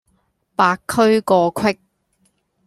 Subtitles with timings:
[0.55, 0.79] 白
[1.21, 1.79] 駒過隙